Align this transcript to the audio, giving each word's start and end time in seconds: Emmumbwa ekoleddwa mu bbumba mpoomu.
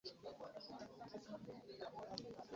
Emmumbwa 0.11 0.47
ekoleddwa 0.59 1.03
mu 1.11 1.17
bbumba 1.39 1.85
mpoomu. 1.91 2.39